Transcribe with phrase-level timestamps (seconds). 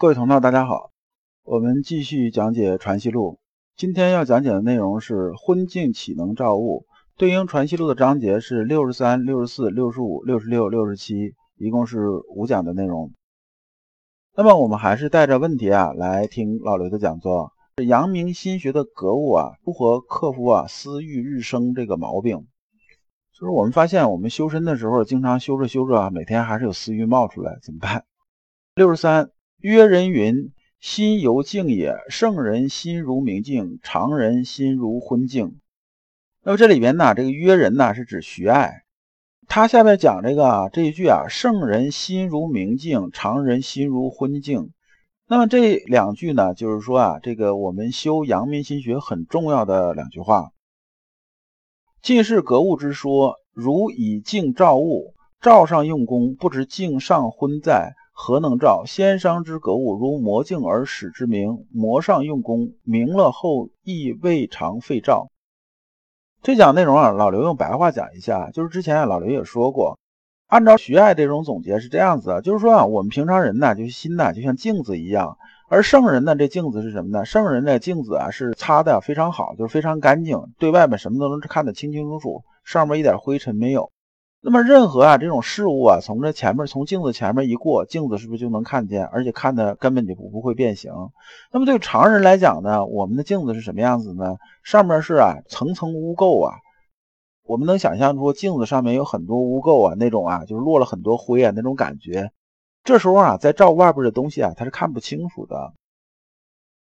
[0.00, 0.92] 各位同道，大家好，
[1.42, 3.32] 我们继续讲解《传习录》。
[3.76, 6.86] 今天要讲解的内容是“昏静岂能照物”，
[7.18, 13.10] 对应《传习录》的章节是六十三、六十四、六十五、六十六、六十七，一共是五讲的内容。
[14.36, 17.50] 那么我们还是带着问题啊来听老刘的讲座。
[17.84, 22.46] 阳明心学的格物啊，如何克服啊私欲日生这个毛病？
[23.32, 28.04] 就是我们发现，我们修身的时候，经常修着修着啊，每天还是有私欲冒出来，怎么办？
[28.76, 29.32] 六十三。
[29.60, 31.96] 曰人云：心犹静也。
[32.08, 35.58] 圣人心如明镜，常人心如昏镜。
[36.44, 38.84] 那么这里边呢，这个曰人呢是指徐爱。
[39.48, 44.70] 他下面讲这个这一句啊，圣人心如明镜，常人心如昏镜。
[45.26, 50.50] 那么这两句呢，就是说啊，这个我们修阳明心学很重要的两句话。
[52.00, 57.94] 近世格物之说，如以镜照物，照上用功，不知镜上昏在。
[58.20, 58.82] 何能照？
[58.84, 65.28] 先商之格物，如磨镜而使之明；磨上用功，明了后亦未尝废照。
[66.42, 70.00] 这讲内容啊，老刘用白话讲一下，就是之前啊，老刘也说过，
[70.48, 75.38] 按照徐爱这种总结是这样子的，就是说啊，我们平常人呢，就是心呢，就像镜子一样，
[75.68, 77.24] 而圣人呢，这镜子是什么呢？
[77.24, 83.92] 圣人的镜子啊，是擦的非常好，就是非常干净，对外面什么都能看得清清楚楚，上面一点灰尘没有。
[84.40, 89.04] 那么任何啊这种事物啊，从这前面从镜子前面一过，镜子是不是就能看见？
[89.06, 90.92] 而且看的根本就不不会变形。
[91.52, 94.36] 那么对常人来讲呢，我们的镜子是什么样子呢？
[94.62, 96.54] 上面是啊层层污垢啊，
[97.44, 102.30] 我们能想象出镜子上面有很多污垢啊，那种啊就是落了很多灰啊那种感觉。
[102.84, 105.72] 这时候啊在照外边的东西啊，它是看不清楚的。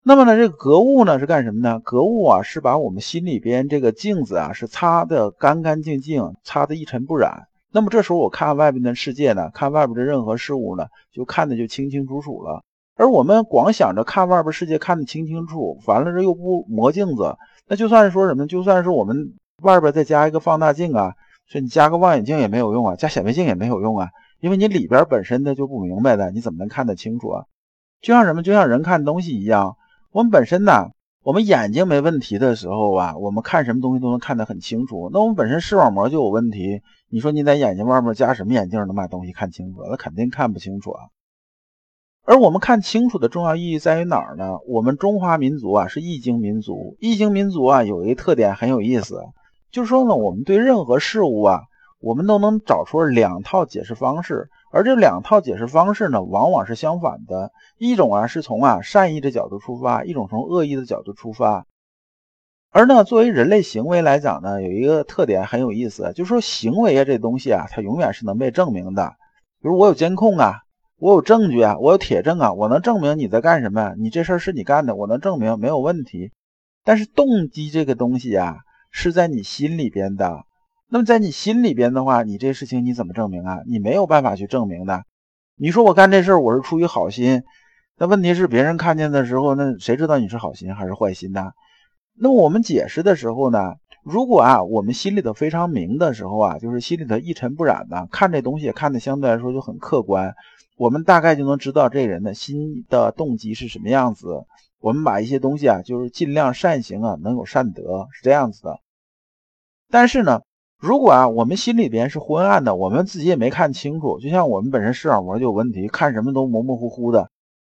[0.08, 1.80] 那么呢，这个格物呢是干什么呢？
[1.80, 7.48] 格物啊是把我们心里边这个镜子啊是擦的干干净净，擦的一尘不染。
[7.72, 12.62] 那么这时候我看外边的世界呢，看外边的任何事物呢，就看的就清清楚楚了。
[12.94, 18.46] 而我们光想着看外边世界看得清清楚，完了这又不磨镜子，那就算是说什么？
[18.46, 19.32] 就算是我们
[19.64, 21.14] 外边再加一个放大镜啊，
[21.48, 27.44] 说你加个望远镜也没有用啊，加显微镜也没有用啊，因为你里边本身的就不明白的，你怎么能看得清楚啊？
[28.00, 28.44] 就像什么？
[28.44, 29.74] 就像人看东西一样。
[30.16, 35.10] 我们本身呢，我们眼睛没问题的时候啊，我们看什么东西都能看得很清楚。
[35.12, 39.82] 那我们本身视网膜就有问题，你说你在眼睛外面加什么眼镜能把东西看清楚？
[39.90, 41.02] 那肯定看不清楚啊。
[42.24, 44.56] 而我们看清楚的重要意义在于哪儿呢？
[44.66, 49.20] 我们中华民族啊是易经民族，易经民族啊有一个特点很有意思，
[49.70, 51.60] 就是说呢，我们对任何事物啊，
[52.00, 54.48] 我们都能找出两套解释方式。
[54.76, 57.50] 而这两套解释方式呢，往往是相反的。
[57.78, 61.64] 一种啊是从啊善意的角度出发，一种从恶意的角度出发。
[62.70, 69.14] 而呢，作为人类行为来讲呢，有一个特点很有意思，就是说行为啊这东西啊，它永远是能被证明的。
[69.62, 70.60] 比如我有监控啊，
[70.98, 76.32] 我有证据啊，我有铁证啊，我能证明你在干什么，你这事儿是你干的，我能证明没有问题。
[76.84, 78.56] 但是动机这个东西啊，
[78.90, 80.44] 是在你心里边的。
[80.88, 83.58] 那么在你心里边的话，你这事情你怎么证明啊？
[83.66, 85.02] 你没有办法去证明的。
[85.56, 87.42] 你说我干这事儿我是出于好心，
[87.96, 91.50] 那问题是别人看见的时候，那谁知道你是好心还是坏心呢？
[92.14, 93.74] 那么我们解释的时候呢，
[94.04, 100.36] 如果啊我们心里头非常明的时候啊，就是心里头一尘不染的，看这东西看的相对来说就很客观，
[100.76, 104.44] 我们大概就能知道这人的心的动机是什么样子。
[104.78, 108.78] 我们把一些东西啊，就是尽量善行啊，能有善德，是这样子的。
[109.90, 110.42] 但是呢。
[110.78, 117.30] 如果啊，我们心里边是昏暗的，我们自己也没看清楚，就像我们本身视网膜就有问题，看什么都模模糊糊的。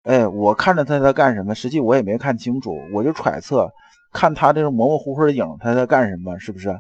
[0.03, 3.71] 哎，我看着他在干什么，实际我也没看清楚，我就揣测，
[4.11, 6.79] 看他这种模模糊糊的影，他在干什么，是不是？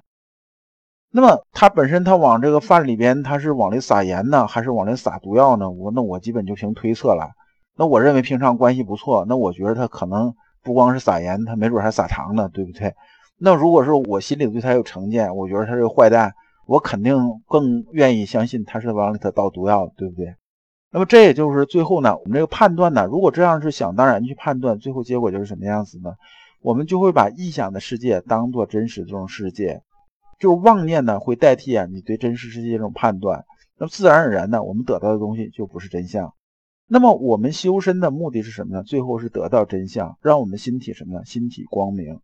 [1.11, 5.69] 那么他本身他往这个饭里边，他是往里撒盐呢，还是往里撒毒药呢？
[5.69, 7.31] 我那我基本就凭推测了。
[7.77, 12.93] 那我认为平常关系不错，那我觉得他可能不光是撒盐，他没准还撒糖呢，对不对？
[13.41, 16.33] 那如果是我心里对他有成见，我觉得他是个坏蛋，
[16.67, 17.15] 我肯定
[17.47, 20.35] 更愿意相信他是往里头倒毒药，对不对？
[20.91, 26.15] 那么这也就是最后呢，我们这个判断呢，如果这样是想当然去判断，最后结果就是什么样子呢？
[26.61, 29.81] 我们就会把臆想的世界当做真实这种世界，
[30.37, 33.45] 就妄念呢会代替啊你对真实世界这种判断，
[33.77, 36.33] 那么自然而然呢，我们得到的东西就不是真相。
[36.87, 38.83] 那么我们修身的目的是什么呢？
[38.83, 41.23] 最后是得到真相，让我们心体什么呢？
[41.23, 42.19] 心体光明。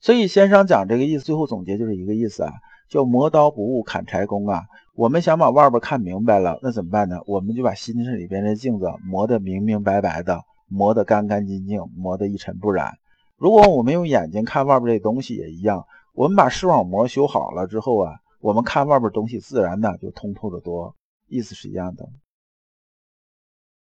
[0.00, 2.52] 所以先生讲这个意思，最后总结就是一个意思啊，
[2.88, 4.62] 叫磨刀不误砍柴工啊。
[4.94, 7.20] 我们想把外边看明白了，那怎么办呢？
[7.26, 12.98] 我们就把心里边的镜子磨得明明白白的，磨得干干净净，磨得一尘不染。
[13.36, 20.94] 如果我们用眼睛看外边这东西也一样，我们把视网膜修好了之后啊，我们看外边东西自然呢就通透的多，
[21.28, 22.08] 意思是一样的。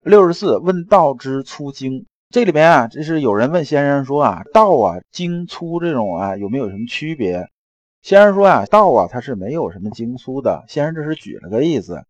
[0.01, 7.47] 六十四问道之粗精，这里面啊，这是有人问先生说啊，道啊精粗这种啊有没有什么区别？
[8.03, 10.63] 先生说啊，道啊它是没有什么精粗的。
[10.67, 12.03] 先生这是举了个例子，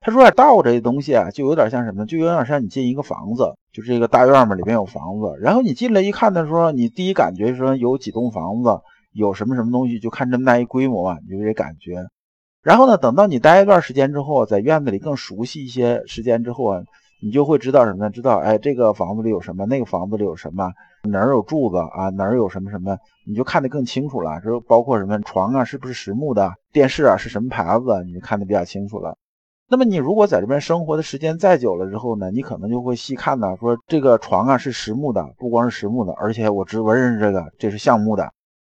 [0.00, 2.04] 他说啊，道这东西啊，就有点像什么？
[2.04, 8.78] 就有点像你进一个房子，就是这个大院嘛，里面有房子，然后你进来一看的时候，你第一感觉说有几栋房子，
[9.14, 12.04] 有什么什么东西，就看这么大一规模啊，你就这感觉。
[12.62, 16.82] 然后呢，等到你待一段时间之后，在院子里更熟悉一些时间之后啊，
[17.24, 18.10] 你就会知道什么呢？
[18.10, 20.72] 知道哎，这个房子里有什么，那个房子里有什么，
[21.04, 24.40] 哪儿有柱子啊，哪儿有什么什么，你就看得更清楚了。
[24.40, 26.52] 就包括什么床啊，是不是实木的？
[26.72, 28.02] 电视啊，是什么牌子？
[28.04, 29.16] 你就看得比较清楚了。
[29.68, 38.32] 那么你如果在这边生活的时间再久了之后呢，你可能就会细看呢，说这个床啊是实木的，不光是实木的，而且我知我认识这个，这是橡木的。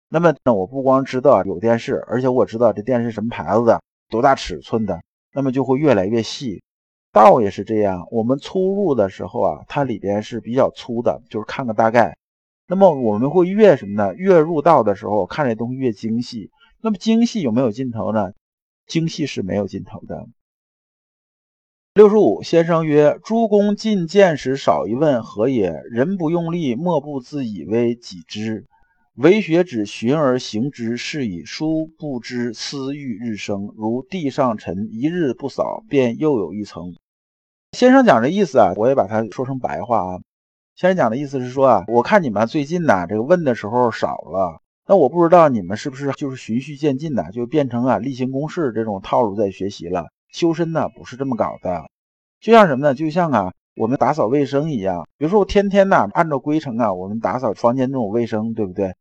[0.08, 3.78] 那么呢，我不光知道有电视，而且我知道这电视什么牌子的，
[4.08, 4.98] 多大尺寸的，
[5.34, 6.62] 那么就会越来越细。
[7.18, 12.16] 道也是这样，我们粗入的时候啊，它里边是比较粗的，就是看个大概。
[12.66, 14.14] 那么我们会越什么呢？
[14.14, 16.50] 越入道的时候，看这东西越精细。
[16.80, 18.32] 那么精细有没有尽头呢？
[18.86, 20.26] 精细是没有尽头的。
[21.94, 25.72] 六十五，先生曰：诸公进谏时少一问，何也？
[25.90, 28.66] 人不用力，莫不自以为己知。
[29.14, 36.94] 为学只循而行之，是以殊不知私欲日生，如地上尘，一日不扫，便又有一层。
[37.78, 40.18] 先生讲这意思啊，我也把它说成白话啊。
[40.74, 50.06] 先生讲的意思是说啊，我看你们最近呢，这个问的时候少了，那我不知道你们是不是就是循序渐进的，就变成啊例行公事这种套路在学习了。
[50.32, 51.84] 修身呢不是这么搞的，
[52.40, 52.96] 就像什么呢？
[52.96, 58.92] 就像啊我们打扫卫生一样，比如说我天天呢按照规程啊，我们打扫房间这种卫生，对不对？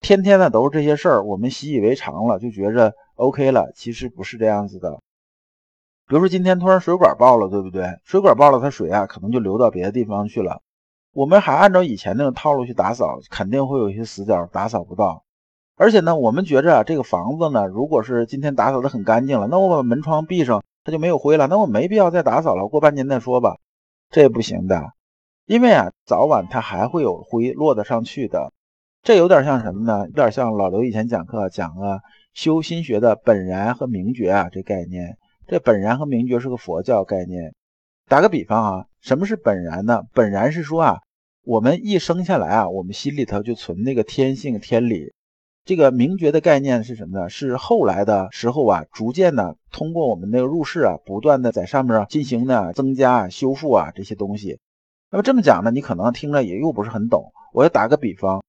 [0.00, 3.72] 天天呢都是这些事儿，我们习以为常了，就觉着 OK 了。
[3.74, 4.98] 其实不是这样子的。
[6.12, 7.86] 比如说今天突然水管爆了，对不对？
[8.04, 10.60] 水管爆了，它水啊可能就流到别的地方去了。
[11.14, 15.24] 我们还按照以前那种套路去打扫，肯定会有一些死角，打扫不到。
[15.74, 23.56] 而且呢，我们觉着啊，这个房子呢，如果是今天打扫的很干净了，那我把门窗闭上，它就没有灰了，那我没必要再打扫了，过半年再说吧。
[24.10, 24.92] 这不行的，
[25.46, 28.52] 因为啊，早晚它还会有灰落得上去的。
[29.02, 30.06] 这有点像什么呢？
[30.08, 32.00] 有点像老刘以前讲课讲啊，
[32.34, 35.16] 修心学的本然和明觉啊，这概念。
[35.46, 37.54] 这本然和明觉是个佛教概念。
[38.08, 40.02] 打个比方啊，什么是本然呢？
[40.12, 40.98] 本然是说啊，
[41.44, 45.12] 我们一生下来啊，我们心里头就存那个天性天理。
[45.64, 47.28] 这个明觉的概念是什么呢？
[47.28, 54.58] 是后来的时候啊，逐渐的通过我们那个入世啊，不断的在上面进行呢增加、啊修复啊这些东西。
[55.10, 57.32] 那么这么讲呢，你可能听着也又不是很懂。
[57.52, 58.42] 我要打个比方。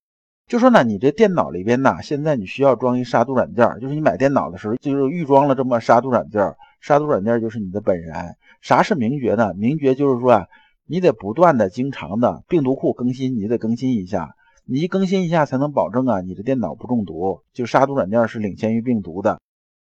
[0.48, 6.56] 就说呢，你这电脑里边呢，现在你需要装一杀毒软件，就是你买电脑的时候，就是预装了这么杀毒软件。
[6.82, 8.36] 杀毒软件就是你的本然。
[8.62, 9.54] 啥是名爵呢？
[9.54, 10.48] 名爵就是说啊，
[10.86, 14.36] 你得不断的、经常的病毒库更新，你得更新一下，
[14.66, 17.40] 你一更新一下才能保证啊，你的电脑不中毒。
[17.54, 19.40] 就杀毒软件是领先于病毒的。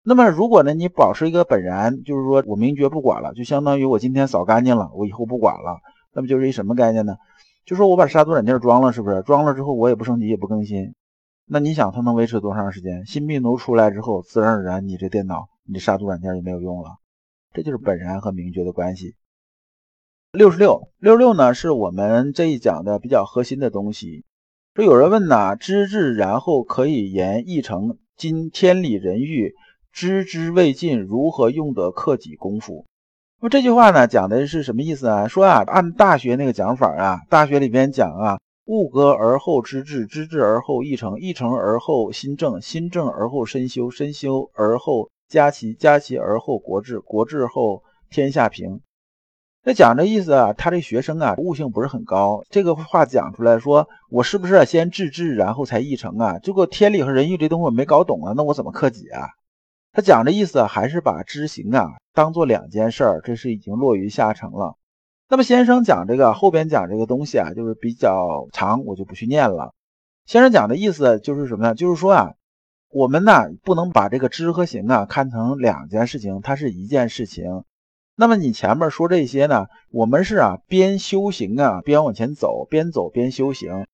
[0.02, 5.80] 那么如果呢，你保持一个本然，就是说我名爵不管了，就相当于我今天扫干净了，我以后不管了，
[6.14, 7.16] 那么就是一什么概念呢？
[7.66, 10.94] 就说我把杀毒软件装了，是不是装了之后我也不升级也不更新？
[11.44, 13.04] 那你想它能维持多长时间？
[13.06, 16.98] 新病毒出来之后，自然而然你这电脑你这杀毒软件就没有用了。
[17.52, 19.16] 这就是本然和明觉的关系。
[20.30, 24.24] 六十六六六呢，是我们这一讲的比较核心的东西。
[24.74, 29.54] 说有人问呐，知至然后可以言译成今天理人欲，
[29.90, 32.86] 知之未尽，如何用得克己功夫？
[33.38, 35.28] 那么这句话呢，讲的是什么意思啊？
[35.28, 48.80] 说啊，按大学那个讲法啊，大学里边讲啊，物格而后知至，知至而后意诚，意诚而后心正，心正而后身修，身修而后家齐，家齐而后国治，国治后天下平。
[49.62, 52.42] 那讲这意思啊，他这学生啊，悟性不是很高。
[52.48, 56.38] 这个话讲出来说，我是不是先治至，然后才意成啊？
[56.38, 59.28] 这个天理和人欲这东西我没搞懂啊，那我怎么克己啊？
[59.96, 64.76] 他讲这意思还是把知行啊当做两件事儿，这是已经落于下乘了。
[65.26, 69.72] 那么先生讲这个后边讲这个东西啊，就是比较长，我就不去念了。
[70.26, 71.74] 先生讲的意思就是什么呢？
[71.74, 72.34] 就是说啊，
[72.90, 77.64] 我们呢不能把这个知和行啊看成两件事情，它是一件事情。
[78.16, 83.86] 那么你前面说这些呢，我们是啊边修行啊边往前走，边走边修行。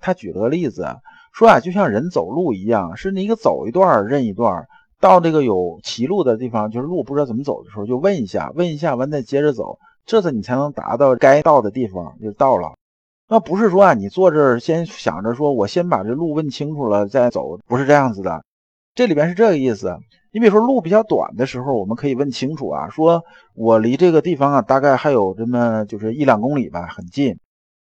[0.00, 0.96] 他举了个例子
[1.32, 4.66] 说啊，就像人走路一样，是你一个走一段认一段。
[5.04, 12.72] 到这个有歧路的地方，就是路不知道怎么走的时候，就问一下，问一下，完再接着走，这次你才能达到该到的地方，就到了。
[13.28, 18.42] 那不是说啊，你坐这儿先想着说我先把这路问清楚了再走，不是这样子的。
[18.94, 19.94] 这里边是这个意思，
[20.32, 27.36] 你比如说路比较短的时候，我们可以问清楚啊，说我离这个地方啊大概还有这么就是一两公里吧，很近。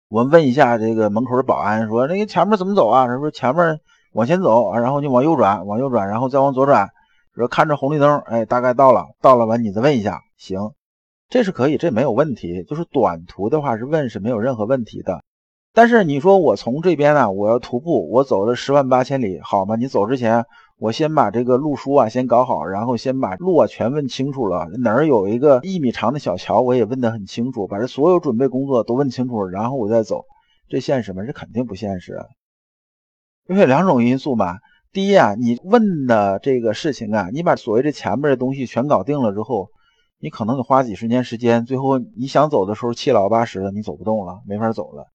[0.09, 3.07] 我们问一下这个门口的保安，说那个前面怎么走啊？
[3.07, 3.79] 他说前面
[4.13, 6.89] 往前走，然后你往右转，往右转，然后再往左转。
[7.35, 10.73] 说看着红绿灯，哎，大概到了，到了完你再问一下，行，
[11.31, 12.63] 这是可以，这没有问题。
[12.65, 15.23] 就是短途的话是问是没有任何问题的。
[15.73, 19.77] 但是你说我从这边呢，我要徒步，我走了十万八千里，好吗？
[19.77, 20.45] 你走之前，
[20.77, 30.27] 我先把这个路书啊先搞好，然后先把路啊全问清楚了，哪儿有一个一米长的小桥，我也问得很清楚，把这所有准备工作都问清楚，然后我再走，
[30.69, 31.25] 这现实吗？
[31.25, 32.21] 这肯定不现实。
[33.49, 34.59] 因为两种因素嘛。
[34.93, 39.71] 第一啊，你问的这个事情啊，你把所谓的前面的东西全搞定了之后，
[40.21, 45.07] 你可能得花几十年时间，最后你想走的时候七老八十的，你走不动了，没法走了。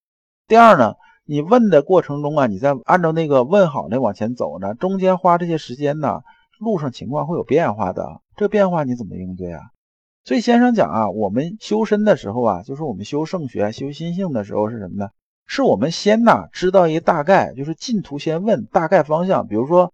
[0.47, 0.95] 第二呢，
[1.27, 6.21] 你问的过程中啊，你再按照那个问好的往前走呢，中间花这些时间呢，
[6.59, 9.61] 路上情况会有变化的，这变化你怎么应对啊？
[10.23, 15.09] 所以先生讲啊，我们修身的时候啊，就是我们修圣学、修心性的时候是什么呢？
[15.47, 19.47] 是我们先呐知道一大概，就是进图先问大概方向。
[19.47, 19.93] 比如说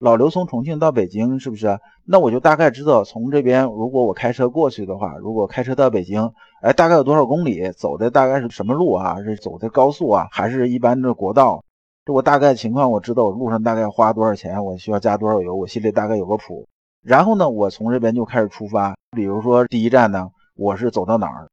[0.00, 1.78] 老刘从重庆到北京，是不是？
[2.04, 6.32] 那我就大概知道从这边，如果我开车过去的话，如果开车到北京，
[6.62, 7.70] 哎，大概有多少公里？
[7.72, 9.22] 走的大概是什么路啊？
[9.22, 11.62] 是走的高速啊，还是一般的国道？
[12.06, 14.64] 这我大概情况我知道，我路上大概花多少钱？
[14.64, 15.54] 我需要加多少油？
[15.54, 16.66] 我心里大概有个谱。
[17.02, 18.96] 然后呢，我从这边就开始出发。
[19.12, 21.48] 比如说第一站呢，我是走到哪儿？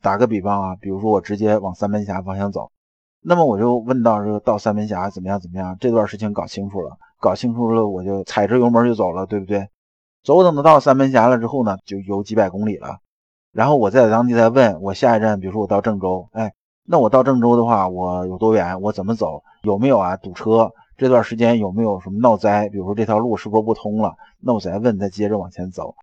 [0.00, 2.70] 打个比方啊，比如说我直接往三门峡方向走。
[3.24, 5.76] 那么我就问到这个到三门峡怎么样怎么样？
[5.78, 9.68] 这段事情搞清楚了，搞清楚了，我就踩着油门就走了，对不对？
[10.24, 12.98] 走等到到三门峡了之后呢，就有几百公里了。
[13.52, 16.52] 然后我在当地再问我下一站，比如说我到郑州，哎，
[16.84, 18.80] 那我到郑州的话，我有多远？
[18.80, 19.42] 我怎么走？
[19.62, 20.72] 有没有啊堵车？
[20.96, 22.68] 这段时间有没有什么闹灾？
[22.68, 24.14] 比如说这条路是不是不通了？
[24.40, 25.94] 那我再问，再接着往前走。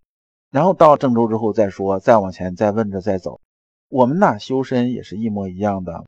[0.52, 3.40] 然后到郑州之后再说，再往前再问着再走。
[3.90, 6.06] 我们呢修身也是一模一样的。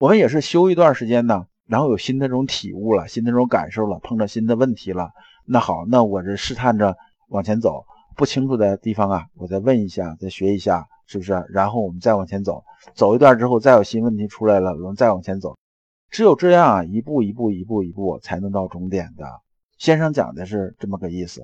[0.00, 5.10] 我们也是修一段时间呢，然后有新的这种体悟了，新的这种感受了，碰到新的问题了。
[5.44, 6.96] 那好，那我这试探着
[7.28, 7.84] 往前走，
[8.16, 11.44] 不清楚的地方啊，我再问一下，再学一下，是不是？
[11.50, 12.64] 然后我们再往前走，
[12.94, 15.58] 走一段之后，再有新问题出来了，我们再往前走。
[16.08, 19.26] 只有这样啊，一步一步，一步一步，才能到终点的。
[19.76, 21.42] 先生讲的是这么个意思。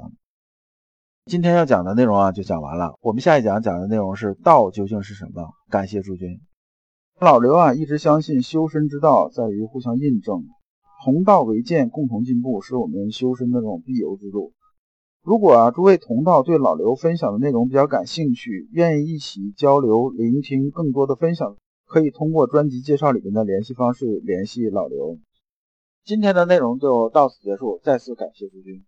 [1.27, 2.95] 今天要讲的内容啊，就讲完了。
[3.03, 5.47] 我们下一讲讲的内容是道究竟是什么？
[5.69, 6.41] 感谢诸君。
[7.19, 10.45] 老刘啊，一直相信修身之道在于互相印证，
[11.03, 14.53] 同道为鉴，共同进步，是我们修身的这种必由之路。
[15.23, 21.57] 如果啊，诸位同道对老刘分享的内容比较感兴趣，愿意一起交流、聆听更多的分享，
[21.87, 25.19] 可以通过专辑介绍里面的联系方式联系老刘。
[26.05, 28.85] 今天的内容就到此结束，再次感谢诸君。